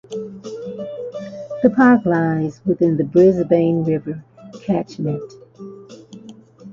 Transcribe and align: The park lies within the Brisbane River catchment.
The 1.61 1.71
park 1.75 2.07
lies 2.07 2.59
within 2.65 2.97
the 2.97 3.03
Brisbane 3.03 3.83
River 3.83 4.23
catchment. 4.63 5.31